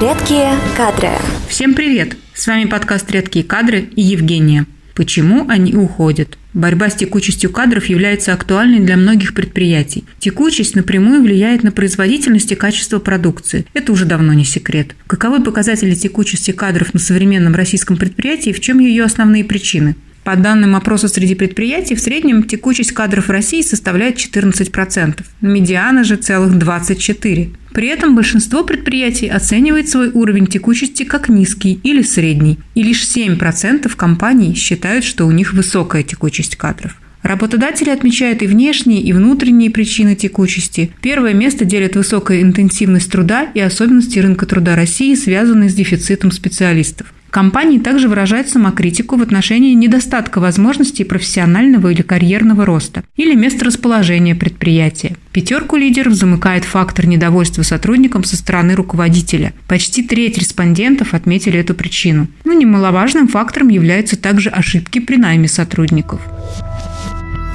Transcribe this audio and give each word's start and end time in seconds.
Редкие 0.00 0.54
кадры. 0.78 1.10
Всем 1.46 1.74
привет! 1.74 2.16
С 2.32 2.46
вами 2.46 2.64
подкаст 2.64 3.10
«Редкие 3.10 3.44
кадры» 3.44 3.80
и 3.80 4.00
Евгения. 4.00 4.64
Почему 4.94 5.44
они 5.46 5.74
уходят? 5.74 6.38
Борьба 6.54 6.88
с 6.88 6.94
текучестью 6.94 7.50
кадров 7.50 7.84
является 7.84 8.32
актуальной 8.32 8.80
для 8.80 8.96
многих 8.96 9.34
предприятий. 9.34 10.04
Текучесть 10.18 10.74
напрямую 10.74 11.22
влияет 11.22 11.64
на 11.64 11.70
производительность 11.70 12.50
и 12.50 12.54
качество 12.54 12.98
продукции. 12.98 13.66
Это 13.74 13.92
уже 13.92 14.06
давно 14.06 14.32
не 14.32 14.46
секрет. 14.46 14.96
Каковы 15.06 15.44
показатели 15.44 15.94
текучести 15.94 16.52
кадров 16.52 16.94
на 16.94 16.98
современном 16.98 17.54
российском 17.54 17.98
предприятии 17.98 18.50
и 18.50 18.54
в 18.54 18.60
чем 18.60 18.78
ее 18.78 19.04
основные 19.04 19.44
причины? 19.44 19.96
По 20.24 20.36
данным 20.36 20.76
опроса 20.76 21.08
среди 21.08 21.34
предприятий, 21.34 21.94
в 21.94 22.00
среднем 22.00 22.42
текучесть 22.42 22.92
кадров 22.92 23.28
в 23.28 23.30
России 23.30 23.62
составляет 23.62 24.16
14%, 24.16 25.24
медиана 25.40 26.04
же 26.04 26.16
целых 26.16 26.52
24%. 26.52 27.56
При 27.72 27.88
этом 27.88 28.16
большинство 28.16 28.64
предприятий 28.64 29.28
оценивает 29.28 29.88
свой 29.88 30.10
уровень 30.10 30.46
текучести 30.46 31.04
как 31.04 31.28
низкий 31.28 31.80
или 31.84 32.02
средний, 32.02 32.58
и 32.74 32.82
лишь 32.82 33.04
7% 33.04 33.88
компаний 33.96 34.54
считают, 34.54 35.04
что 35.04 35.26
у 35.26 35.30
них 35.30 35.52
высокая 35.52 36.02
текучесть 36.02 36.56
кадров. 36.56 36.96
Работодатели 37.22 37.90
отмечают 37.90 38.42
и 38.42 38.46
внешние, 38.46 39.02
и 39.02 39.12
внутренние 39.12 39.70
причины 39.70 40.16
текучести. 40.16 40.90
Первое 41.02 41.34
место 41.34 41.64
делит 41.64 41.94
высокая 41.94 42.40
интенсивность 42.40 43.12
труда 43.12 43.50
и 43.54 43.60
особенности 43.60 44.18
рынка 44.18 44.46
труда 44.46 44.74
России, 44.74 45.14
связанные 45.14 45.68
с 45.68 45.74
дефицитом 45.74 46.32
специалистов. 46.32 47.12
Компании 47.30 47.78
также 47.78 48.08
выражают 48.08 48.48
самокритику 48.48 49.16
в 49.16 49.22
отношении 49.22 49.72
недостатка 49.74 50.40
возможностей 50.40 51.04
профессионального 51.04 51.88
или 51.88 52.02
карьерного 52.02 52.66
роста 52.66 53.04
или 53.16 53.34
месторасположения 53.36 54.34
предприятия. 54.34 55.16
Пятерку 55.32 55.76
лидеров 55.76 56.14
замыкает 56.14 56.64
фактор 56.64 57.06
недовольства 57.06 57.62
сотрудникам 57.62 58.24
со 58.24 58.36
стороны 58.36 58.74
руководителя. 58.74 59.52
Почти 59.68 60.02
треть 60.02 60.38
респондентов 60.38 61.14
отметили 61.14 61.60
эту 61.60 61.74
причину. 61.74 62.26
Но 62.44 62.52
немаловажным 62.52 63.28
фактором 63.28 63.68
являются 63.68 64.20
также 64.20 64.50
ошибки 64.50 64.98
при 64.98 65.16
найме 65.16 65.46
сотрудников. 65.46 66.20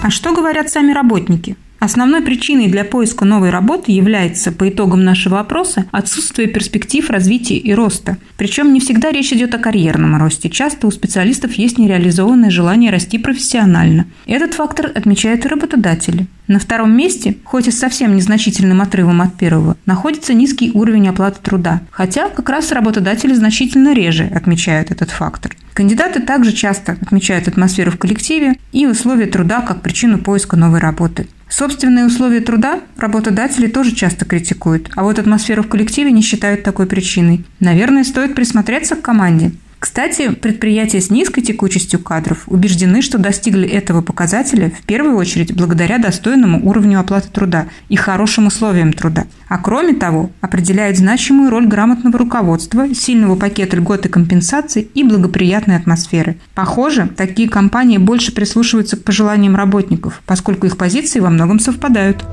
А 0.02 0.10
что 0.10 0.34
говорят 0.34 0.70
сами 0.70 0.94
работники? 0.94 1.58
Основной 1.86 2.22
причиной 2.22 2.68
для 2.68 2.84
поиска 2.84 3.26
новой 3.26 3.52
работы 3.52 3.92
является, 3.92 4.52
по 4.52 4.68
итогам 4.68 5.04
нашего 5.04 5.40
опроса, 5.40 5.86
отсутствие 5.92 6.48
перспектив 6.48 7.08
развития 7.12 7.58
и 7.58 7.76
роста. 7.76 8.18
Причем 8.38 8.74
не 8.74 8.80
всегда 8.80 9.12
речь 9.12 9.32
идет 9.32 9.54
о 9.54 9.60
карьерном 9.60 10.18
росте. 10.18 10.50
Часто 10.50 10.88
у 10.88 10.92
специалистов 10.92 11.54
есть 11.54 11.78
нереализованное 11.78 12.50
желание 12.50 12.90
расти 12.90 13.20
профессионально. 13.20 14.08
Этот 14.26 14.56
фактор 14.56 14.92
отмечают 14.96 15.46
и 15.46 15.48
работодатели. 15.48 16.26
На 16.48 16.58
втором 16.58 16.98
месте, 16.98 17.38
хоть 17.44 17.68
и 17.68 17.72
с 17.72 17.78
совсем 17.78 18.16
незначительным 18.16 18.82
отрывом 18.82 19.22
от 19.22 19.36
первого, 19.36 19.78
находится 19.86 20.34
низкий 20.34 20.72
уровень 20.74 21.10
оплаты 21.10 21.38
труда. 21.44 21.82
Хотя 21.92 22.30
как 22.30 22.50
раз 22.50 22.72
работодатели 22.72 23.36
значительно 23.36 23.94
реже 23.94 24.24
отмечают 24.34 24.90
этот 24.90 25.12
фактор. 25.12 25.56
Кандидаты 25.76 26.22
также 26.22 26.54
часто 26.54 26.94
отмечают 27.02 27.50
атмосферу 27.50 27.92
в 27.92 27.98
коллективе 27.98 28.56
и 28.72 28.88
условия 28.88 29.26
труда 29.26 29.60
как 29.60 29.82
причину 29.82 30.20
поиска 30.20 30.56
новой 30.56 30.80
работы. 30.80 31.28
Собственные 31.50 32.06
условия 32.06 32.40
труда 32.40 32.80
работодатели 32.96 33.68
тоже 33.68 33.94
часто 33.94 34.24
критикуют, 34.24 34.90
а 34.96 35.04
вот 35.04 35.20
атмосферу 35.20 35.64
в 35.64 35.68
коллективе 35.68 36.14
не 36.14 36.22
считают 36.22 36.64
такой 36.64 36.86
причиной. 36.86 37.44
Наверное, 37.60 38.06
стоит 38.06 38.36
присмотреться 38.36 38.96
к 38.96 39.02
команде. 39.02 39.52
Кстати, 39.80 40.32
предприятия 40.32 41.00
с 41.00 41.10
низкой 41.10 41.42
текучестью 41.42 42.00
кадров 42.00 42.44
убеждены, 42.48 43.02
что 43.02 43.18
достигли 43.18 43.68
этого 43.68 44.02
показателя 44.02 44.72
в 44.72 44.86
первую 44.86 45.16
очередь 45.16 45.54
благодаря 45.54 46.00
достойному 46.00 46.66
уровню 46.68 47.00
оплаты 47.00 47.30
труда 47.30 47.68
и 47.90 47.96
хорошим 47.96 48.48
условиям 48.48 48.94
труда. 48.94 49.26
А 49.48 49.58
кроме 49.58 49.94
того, 49.94 50.32
определяют 50.42 50.98
значимую 50.98 51.50
роль 51.50 51.68
грамотного 51.68 52.18
руководства, 52.18 52.94
сильного 52.96 53.36
пакета 53.36 53.78
льгот 53.78 54.06
и 54.06 54.10
компенсаций 54.10 54.90
и 54.94 55.04
благоприятной 55.04 55.76
атмосферы. 55.76 56.38
Похоже, 56.56 57.10
такие 57.16 57.48
компании 57.48 57.98
больше 57.98 58.34
прислушиваются 58.34 58.98
к 58.98 59.04
пожеланиям 59.04 59.56
работников, 59.56 60.24
поскольку 60.26 60.66
их 60.66 60.78
позиции 60.78 61.20
во 61.20 61.30
многом 61.30 61.60
совпадают. 61.60 62.26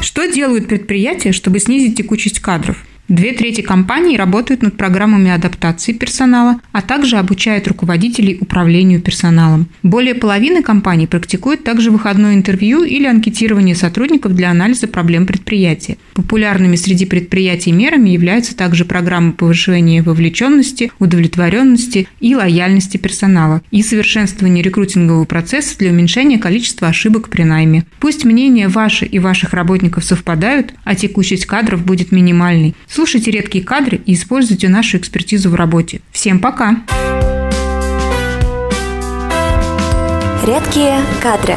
Что 0.00 0.26
делают 0.26 0.66
предприятия, 0.66 1.32
чтобы 1.32 1.60
снизить 1.60 1.96
текучесть 1.96 2.40
кадров? 2.40 2.76
Две 3.12 3.34
трети 3.34 3.60
компаний 3.60 4.16
работают 4.16 4.62
над 4.62 4.78
программами 4.78 5.30
адаптации 5.30 5.92
персонала, 5.92 6.60
а 6.72 6.80
также 6.80 7.18
обучают 7.18 7.68
руководителей 7.68 8.38
управлению 8.40 9.02
персоналом. 9.02 9.66
Более 9.82 10.14
половины 10.14 10.62
компаний 10.62 11.06
практикуют 11.06 11.62
также 11.62 11.90
выходное 11.90 12.32
интервью 12.32 12.84
или 12.84 13.04
анкетирование 13.06 13.74
сотрудников 13.74 14.34
для 14.34 14.50
анализа 14.50 14.88
проблем 14.88 15.26
предприятия. 15.26 15.98
Популярными 16.14 16.74
среди 16.74 17.04
предприятий 17.04 17.70
мерами 17.70 18.08
являются 18.08 18.56
также 18.56 18.86
программы 18.86 19.32
повышения 19.32 20.00
вовлеченности, 20.00 20.90
удовлетворенности 20.98 22.08
и 22.18 22.34
лояльности 22.34 22.96
персонала 22.96 23.60
и 23.70 23.82
совершенствование 23.82 24.64
рекрутингового 24.64 25.26
процесса 25.26 25.76
для 25.76 25.90
уменьшения 25.90 26.38
количества 26.38 26.88
ошибок 26.88 27.28
при 27.28 27.42
найме. 27.42 27.84
Пусть 28.00 28.24
мнения 28.24 28.68
ваши 28.68 29.04
и 29.04 29.18
ваших 29.18 29.52
работников 29.52 30.02
совпадают, 30.02 30.72
а 30.84 30.94
текучесть 30.94 31.44
кадров 31.44 31.84
будет 31.84 32.10
минимальной. 32.10 32.74
Слушайте 33.02 33.32
редкие 33.32 33.64
кадры 33.64 34.00
и 34.06 34.14
используйте 34.14 34.68
нашу 34.68 34.96
экспертизу 34.96 35.50
в 35.50 35.56
работе. 35.56 36.02
Всем 36.12 36.38
пока! 36.38 36.84
Редкие 40.46 41.00
кадры. 41.20 41.56